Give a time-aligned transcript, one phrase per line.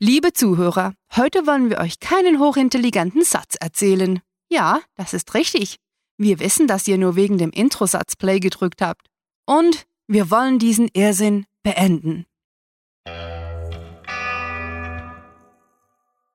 [0.00, 4.20] Liebe Zuhörer, heute wollen wir euch keinen hochintelligenten Satz erzählen.
[4.48, 5.78] Ja, das ist richtig.
[6.16, 9.08] Wir wissen, dass ihr nur wegen dem Introsatz Play gedrückt habt.
[9.44, 12.26] Und wir wollen diesen Irrsinn beenden.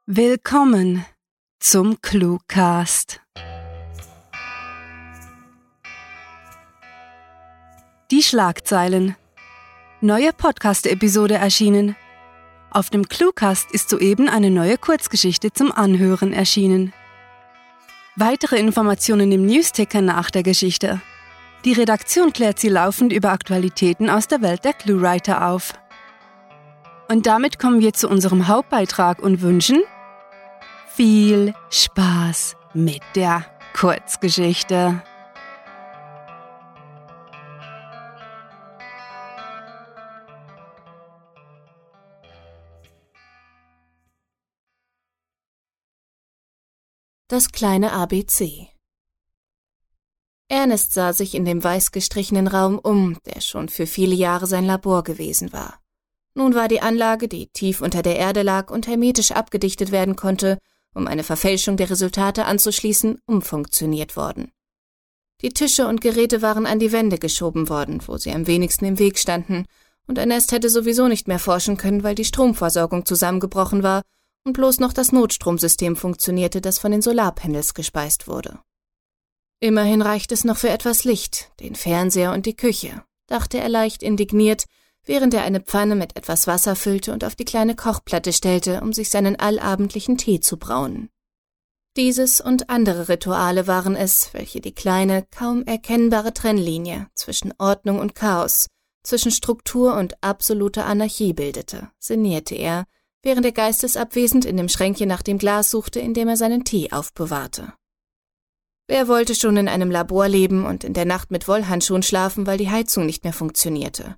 [0.06, 1.06] Willkommen
[1.62, 3.22] zum Cluecast.
[8.12, 9.16] Die Schlagzeilen.
[10.02, 11.96] Neue Podcast-Episode erschienen.
[12.74, 16.92] Auf dem Cluecast ist soeben eine neue Kurzgeschichte zum Anhören erschienen.
[18.16, 21.00] Weitere Informationen im Newsticker nach der Geschichte.
[21.66, 25.74] Die Redaktion klärt sie laufend über Aktualitäten aus der Welt der Cluewriter auf.
[27.10, 29.84] Und damit kommen wir zu unserem Hauptbeitrag und wünschen
[30.96, 33.46] viel Spaß mit der
[33.76, 35.04] Kurzgeschichte.
[47.30, 48.68] Das kleine ABC
[50.50, 54.66] Ernest sah sich in dem weiß gestrichenen Raum um, der schon für viele Jahre sein
[54.66, 55.80] Labor gewesen war.
[56.36, 60.58] Nun war die Anlage, die tief unter der Erde lag und hermetisch abgedichtet werden konnte,
[60.94, 64.52] um eine Verfälschung der Resultate anzuschließen, umfunktioniert worden.
[65.42, 69.00] Die Tische und Geräte waren an die Wände geschoben worden, wo sie am wenigsten im
[69.00, 69.66] Weg standen,
[70.08, 74.02] und Ernest hätte sowieso nicht mehr forschen können, weil die Stromversorgung zusammengebrochen war
[74.46, 78.60] und bloß noch das Notstromsystem funktionierte, das von den Solarpanels gespeist wurde.
[79.60, 84.04] Immerhin reicht es noch für etwas Licht, den Fernseher und die Küche, dachte er leicht
[84.04, 84.66] indigniert,
[85.06, 88.94] während er eine Pfanne mit etwas Wasser füllte und auf die kleine Kochplatte stellte, um
[88.94, 91.10] sich seinen allabendlichen Tee zu brauen.
[91.96, 98.16] Dieses und andere Rituale waren es, welche die kleine, kaum erkennbare Trennlinie zwischen Ordnung und
[98.16, 98.68] Chaos,
[99.04, 102.86] zwischen Struktur und absoluter Anarchie bildete, sinnierte er,
[103.24, 106.92] während er geistesabwesend in dem Schränkchen nach dem Glas suchte, in dem er seinen Tee
[106.92, 107.74] aufbewahrte.
[108.88, 112.58] Wer wollte schon in einem Labor leben und in der Nacht mit Wollhandschuhen schlafen, weil
[112.58, 114.18] die Heizung nicht mehr funktionierte?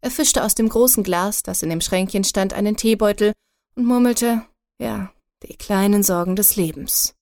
[0.00, 3.32] Er fischte aus dem großen Glas, das in dem Schränkchen stand, einen Teebeutel
[3.74, 4.44] und murmelte,
[4.80, 7.14] ja, die kleinen Sorgen des Lebens.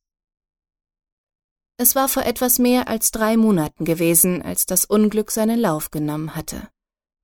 [1.78, 6.34] Es war vor etwas mehr als drei Monaten gewesen, als das Unglück seinen Lauf genommen
[6.34, 6.68] hatte.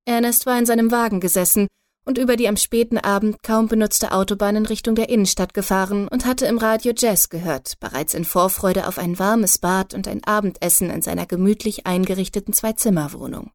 [0.05, 1.69] Ernest war in seinem Wagen gesessen
[2.05, 6.27] und über die am späten Abend kaum benutzte Autobahn in Richtung der Innenstadt gefahren und
[6.27, 10.91] hatte im Radio Jazz gehört, bereits in Vorfreude auf ein warmes Bad und ein Abendessen
[10.91, 13.53] in seiner gemütlich eingerichteten Zwei-Zimmer-Wohnung.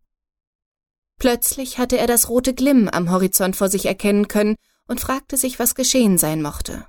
[1.20, 4.56] Plötzlich hatte er das rote Glimm am Horizont vor sich erkennen können
[4.88, 6.86] und fragte sich, was geschehen sein mochte.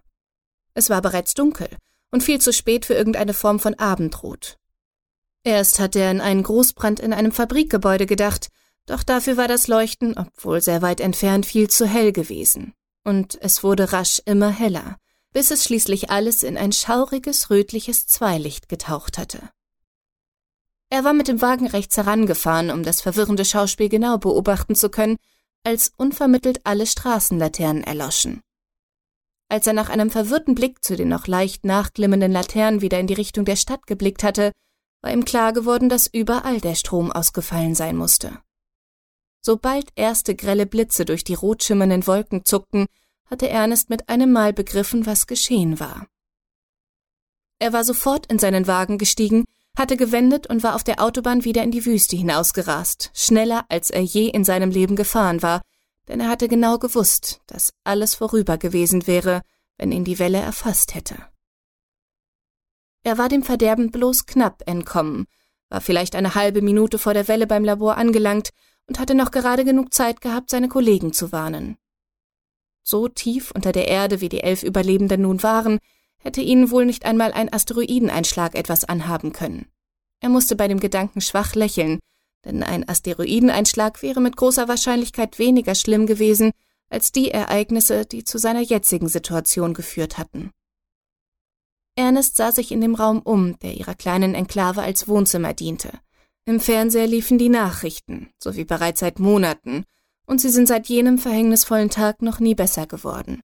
[0.75, 1.69] Es war bereits dunkel
[2.11, 4.59] und viel zu spät für irgendeine Form von Abendrot.
[5.45, 8.49] Erst hatte er an einen Großbrand in einem Fabrikgebäude gedacht,
[8.89, 12.73] doch dafür war das Leuchten, obwohl sehr weit entfernt, viel zu hell gewesen.
[13.05, 14.97] Und es wurde rasch immer heller,
[15.33, 19.51] bis es schließlich alles in ein schauriges, rötliches Zweilicht getaucht hatte.
[20.91, 25.19] Er war mit dem Wagen rechts herangefahren, um das verwirrende Schauspiel genau beobachten zu können,
[25.65, 28.41] als unvermittelt alle Straßenlaternen erloschen.
[29.51, 33.15] Als er nach einem verwirrten Blick zu den noch leicht nachglimmenden Laternen wieder in die
[33.15, 34.53] Richtung der Stadt geblickt hatte,
[35.03, 38.39] war ihm klar geworden, dass überall der Strom ausgefallen sein musste.
[39.49, 42.85] Sobald erste grelle Blitze durch die rot schimmernden Wolken zuckten,
[43.25, 46.07] hatte Ernest mit einem Mal begriffen, was geschehen war.
[47.59, 51.63] Er war sofort in seinen Wagen gestiegen, hatte gewendet und war auf der Autobahn wieder
[51.63, 55.63] in die Wüste hinausgerast, schneller als er je in seinem Leben gefahren war,
[56.09, 59.41] denn er hatte genau gewusst, dass alles vorüber gewesen wäre,
[59.79, 61.17] wenn ihn die Welle erfasst hätte.
[63.03, 65.27] Er war dem Verderben bloß knapp entkommen,
[65.71, 68.51] war vielleicht eine halbe Minute vor der Welle beim Labor angelangt
[68.89, 71.77] und hatte noch gerade genug Zeit gehabt, seine Kollegen zu warnen.
[72.83, 75.79] So tief unter der Erde, wie die elf Überlebenden nun waren,
[76.19, 79.67] hätte ihnen wohl nicht einmal ein Asteroideneinschlag etwas anhaben können.
[80.21, 82.01] Er musste bei dem Gedanken schwach lächeln,
[82.45, 86.53] denn ein Asteroideneinschlag wäre mit großer Wahrscheinlichkeit weniger schlimm gewesen
[86.89, 90.51] als die Ereignisse, die zu seiner jetzigen Situation geführt hatten.
[91.95, 95.91] Ernest sah sich in dem Raum um, der ihrer kleinen Enklave als Wohnzimmer diente.
[96.49, 99.85] Im Fernseher liefen die Nachrichten, so wie bereits seit Monaten,
[100.25, 103.43] und sie sind seit jenem verhängnisvollen Tag noch nie besser geworden.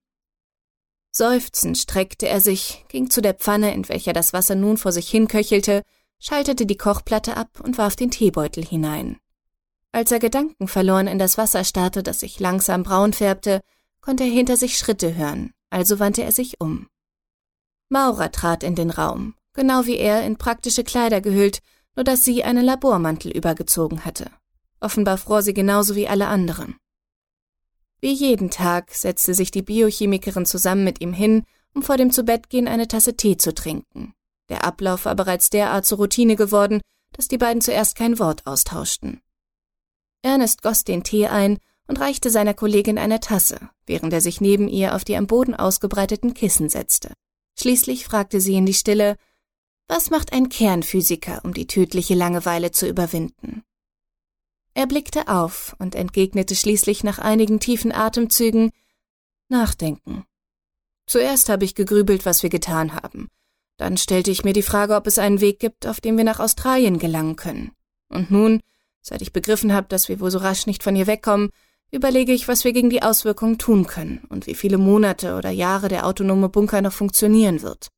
[1.11, 5.11] Seufzend streckte er sich, ging zu der Pfanne, in welcher das Wasser nun vor sich
[5.11, 5.83] hinköchelte,
[6.19, 9.19] schaltete die Kochplatte ab und warf den Teebeutel hinein.
[9.93, 13.61] Als er gedankenverloren in das Wasser starrte, das sich langsam braun färbte,
[14.01, 16.89] konnte er hinter sich Schritte hören, also wandte er sich um.
[17.91, 21.61] Maura trat in den Raum, genau wie er in praktische Kleider gehüllt,
[21.97, 24.31] nur dass sie einen Labormantel übergezogen hatte.
[24.81, 26.77] Offenbar fror sie genauso wie alle anderen.
[28.01, 31.45] Wie jeden Tag setzte sich die Biochemikerin zusammen mit ihm hin,
[31.75, 34.15] um vor dem Zubettgehen eine Tasse Tee zu trinken.
[34.49, 36.81] Der Ablauf war bereits derart zur Routine geworden,
[37.13, 39.21] dass die beiden zuerst kein Wort austauschten.
[40.23, 44.69] Ernest goss den Tee ein und reichte seiner Kollegin eine Tasse, während er sich neben
[44.69, 47.13] ihr auf die am Boden ausgebreiteten Kissen setzte.
[47.59, 49.17] Schließlich fragte sie in die Stille,
[49.89, 53.63] was macht ein Kernphysiker, um die tödliche Langeweile zu überwinden?
[54.75, 58.73] Er blickte auf und entgegnete schließlich nach einigen tiefen Atemzügen
[59.49, 60.25] Nachdenken.
[61.07, 63.29] Zuerst habe ich gegrübelt, was wir getan haben.
[63.77, 66.41] Dann stellte ich mir die Frage, ob es einen Weg gibt, auf dem wir nach
[66.41, 67.73] Australien gelangen können.
[68.09, 68.61] Und nun,
[69.01, 71.51] seit ich begriffen habe, dass wir wohl so rasch nicht von hier wegkommen,
[71.91, 75.89] überlege ich, was wir gegen die Auswirkungen tun können und wie viele Monate oder Jahre
[75.89, 77.91] der autonome Bunker noch funktionieren wird.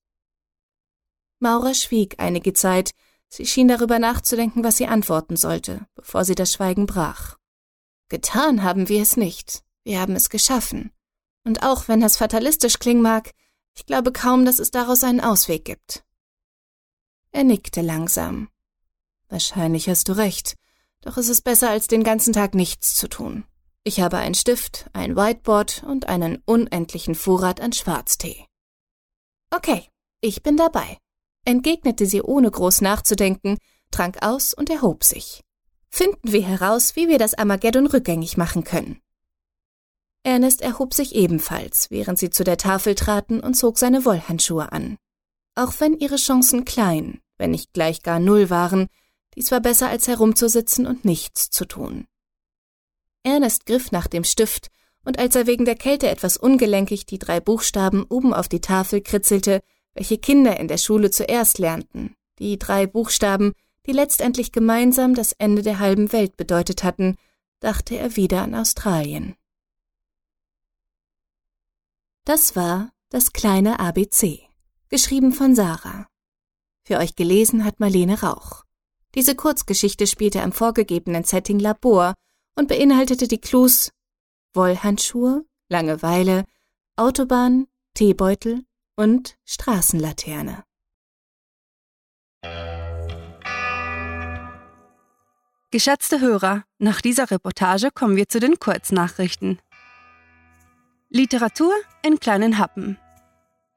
[1.39, 2.93] Maura schwieg einige Zeit,
[3.29, 7.37] sie schien darüber nachzudenken, was sie antworten sollte, bevor sie das Schweigen brach.
[8.09, 10.93] Getan haben wir es nicht, wir haben es geschaffen.
[11.45, 13.33] Und auch wenn das fatalistisch klingen mag,
[13.75, 16.05] ich glaube kaum, dass es daraus einen Ausweg gibt.
[17.31, 18.49] Er nickte langsam.
[19.29, 20.57] Wahrscheinlich hast du recht,
[21.03, 23.45] doch es ist besser, als den ganzen Tag nichts zu tun.
[23.85, 28.47] Ich habe einen Stift, ein Whiteboard und einen unendlichen Vorrat an Schwarztee.
[29.51, 29.89] Okay,
[30.21, 30.99] ich bin dabei,
[31.47, 33.57] entgegnete sie ohne groß nachzudenken,
[33.91, 35.43] trank aus und erhob sich.
[35.89, 39.01] Finden wir heraus, wie wir das Armageddon rückgängig machen können.
[40.23, 44.99] Ernest erhob sich ebenfalls, während sie zu der Tafel traten und zog seine Wollhandschuhe an.
[45.55, 48.89] Auch wenn ihre Chancen klein, wenn nicht gleich gar null waren,
[49.37, 52.07] dies war besser als herumzusitzen und nichts zu tun.
[53.23, 54.69] Ernest griff nach dem Stift,
[55.05, 59.01] und als er wegen der Kälte etwas ungelenkig die drei Buchstaben oben auf die Tafel
[59.01, 59.63] kritzelte,
[59.97, 63.55] welche Kinder in der Schule zuerst lernten, die drei Buchstaben,
[63.87, 67.17] die letztendlich gemeinsam das Ende der halben Welt bedeutet hatten,
[67.61, 69.37] dachte er wieder an Australien.
[72.25, 74.43] Das war das kleine ABC,
[74.91, 76.07] geschrieben von Sarah.
[76.85, 78.65] Für euch gelesen hat Marlene Rauch.
[79.15, 82.15] Diese Kurzgeschichte spielte im vorgegebenen Setting Labor
[82.55, 83.93] und beinhaltete die Clues
[84.53, 86.45] Wollhandschuhe, Langeweile,
[86.97, 88.66] Autobahn, Teebeutel
[88.97, 90.65] und Straßenlaterne.
[95.71, 99.59] Geschätzte Hörer, nach dieser Reportage kommen wir zu den Kurznachrichten.
[101.11, 101.73] Literatur
[102.03, 102.99] in kleinen Happen.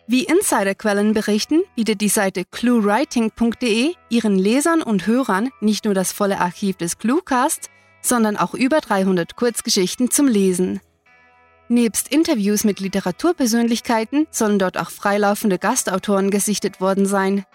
[0.08, 6.40] Wie Insiderquellen berichten, bietet die Seite cluewriting.de ihren Lesern und Hörern nicht nur das volle
[6.40, 7.70] Archiv des Cluecasts,
[8.02, 10.80] sondern auch über 300 Kurzgeschichten zum Lesen.
[11.72, 17.46] Nebst Interviews mit Literaturpersönlichkeiten sollen dort auch freilaufende Gastautoren gesichtet worden sein.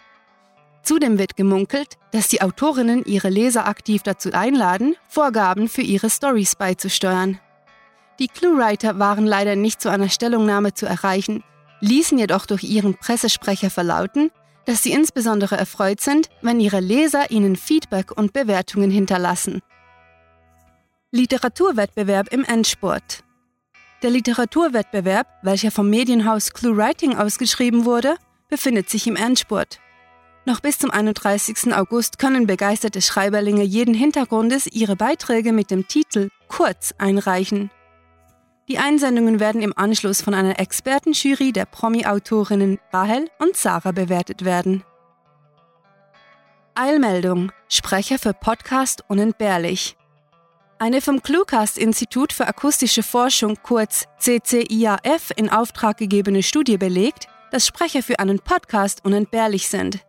[0.85, 6.55] Zudem wird gemunkelt, dass die Autorinnen ihre Leser aktiv dazu einladen, Vorgaben für ihre Stories
[6.55, 7.41] beizusteuern.
[8.21, 11.43] Die Cluewriter waren leider nicht zu einer Stellungnahme zu erreichen,
[11.81, 14.31] ließen jedoch durch ihren Pressesprecher verlauten,
[14.65, 19.61] dass sie insbesondere erfreut sind, wenn ihre Leser ihnen Feedback und Bewertungen hinterlassen.
[21.11, 23.24] Literaturwettbewerb im Endspurt.
[24.05, 28.17] Der Literaturwettbewerb, welcher vom Medienhaus ClueWriting ausgeschrieben wurde,
[28.51, 29.81] befindet sich im Endspurt.
[30.45, 31.75] Noch bis zum 31.
[31.75, 37.71] August können begeisterte Schreiberlinge jeden Hintergrundes ihre Beiträge mit dem Titel Kurz einreichen.
[38.69, 44.85] Die Einsendungen werden im Anschluss von einer Expertenjury der Promi-Autorinnen Rahel und Sarah bewertet werden.
[46.75, 47.53] Eilmeldung.
[47.71, 49.97] Sprecher für Podcast unentbehrlich.
[50.79, 58.03] Eine vom Cluecast-Institut für akustische Forschung kurz CCIAF in Auftrag gegebene Studie belegt, dass Sprecher
[58.03, 60.01] für einen Podcast unentbehrlich sind.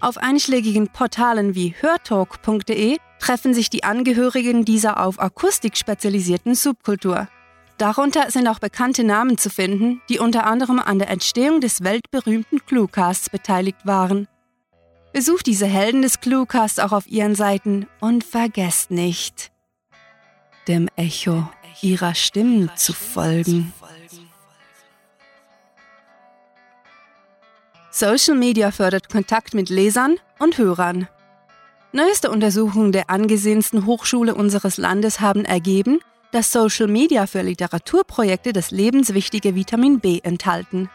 [0.00, 7.28] Auf einschlägigen Portalen wie hörtalk.de treffen sich die Angehörigen dieser auf Akustik spezialisierten Subkultur.
[7.76, 12.64] Darunter sind auch bekannte Namen zu finden, die unter anderem an der Entstehung des weltberühmten
[12.64, 14.26] Cluecasts beteiligt waren.
[15.12, 19.49] Besucht diese Helden des Cluecasts auch auf ihren Seiten und vergesst nicht,
[20.70, 21.48] dem Echo
[21.82, 23.72] ihrer Stimmen zu folgen.
[27.90, 31.08] Social Media fördert Kontakt mit Lesern und Hörern.
[31.90, 35.98] Neueste Untersuchungen der angesehensten Hochschule unseres Landes haben ergeben,
[36.30, 40.88] dass Social Media für Literaturprojekte das lebenswichtige Vitamin B enthalten.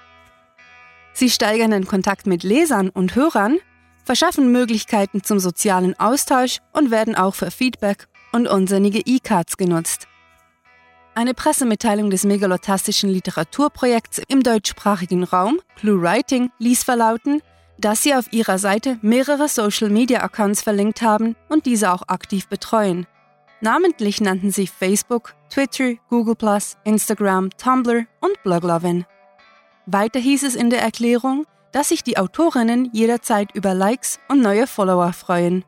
[1.12, 3.58] Sie steigern den Kontakt mit Lesern und Hörern,
[4.06, 10.08] verschaffen Möglichkeiten zum sozialen Austausch und werden auch für Feedback und unsinnige E-Cards genutzt.
[11.16, 17.42] Eine Pressemitteilung des megalotastischen Literaturprojekts im deutschsprachigen Raum, Clue Writing, ließ verlauten,
[17.78, 23.08] dass sie auf ihrer Seite mehrere Social-Media-Accounts verlinkt haben und diese auch aktiv betreuen.
[23.62, 26.36] Namentlich nannten sie Facebook, Twitter, Google,
[26.84, 29.06] Instagram, Tumblr und Bloglovin.
[29.86, 34.68] Weiter hieß es in der Erklärung, dass sich die Autorinnen jederzeit über Likes und neue
[34.68, 35.64] Follower freuen.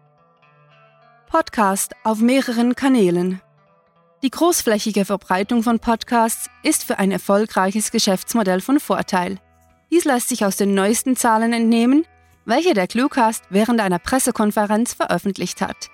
[1.27, 3.41] Podcast auf mehreren Kanälen.
[4.23, 9.37] Die großflächige Verbreitung von Podcasts ist für ein erfolgreiches Geschäftsmodell von Vorteil.
[9.91, 12.05] Dies lässt sich aus den neuesten Zahlen entnehmen,
[12.45, 15.89] welche der Cluecast während einer Pressekonferenz veröffentlicht hat.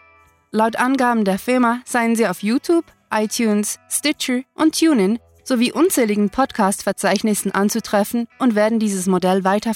[0.51, 7.51] Laut Angaben der Firma seien sie auf YouTube, iTunes, Stitcher und TuneIn sowie unzähligen Podcast-Verzeichnissen
[7.51, 9.73] anzutreffen und werden dieses Modell weiter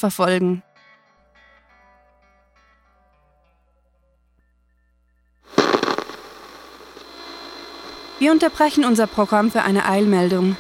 [8.20, 10.56] Wir unterbrechen unser Programm für eine Eilmeldung.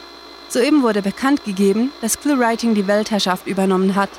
[0.49, 4.09] Soeben wurde bekannt gegeben, dass ClueWriting die Weltherrschaft übernommen hat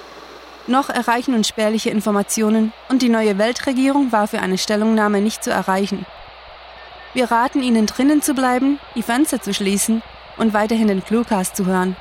[0.69, 5.51] noch erreichen uns spärliche Informationen und die neue Weltregierung war für eine Stellungnahme nicht zu
[5.51, 6.05] erreichen.
[7.15, 10.03] Wir raten Ihnen drinnen zu bleiben, die Fenster zu schließen
[10.37, 11.97] und weiterhin den Cluecast zu hören.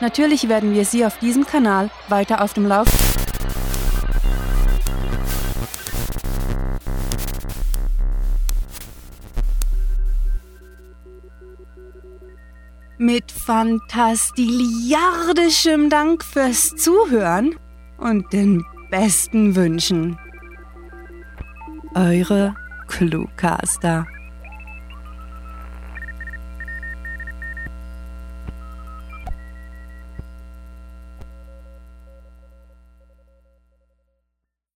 [0.00, 3.11] Natürlich werden wir Sie auf diesem Kanal weiter auf dem Lauf.
[13.02, 17.58] Mit fantastiliardischem Dank fürs Zuhören
[17.98, 20.16] und den besten Wünschen.
[21.96, 22.54] Eure
[22.86, 24.06] Cluecaster.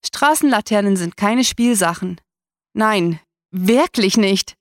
[0.04, 2.20] Straßenlaternen sind keine Spielsachen.
[2.72, 3.20] Nein,
[3.52, 4.56] wirklich nicht.